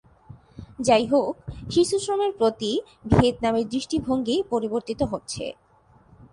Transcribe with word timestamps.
যাইহোক 0.79 1.33
শিশুশ্রমের 1.71 2.31
প্রতি 2.39 2.71
ভিয়েতনামের 3.05 3.65
দৃষ্টিভঙ্গি 3.69 4.35
পরিবর্তীত 4.51 5.01
হচ্ছে। 5.11 5.43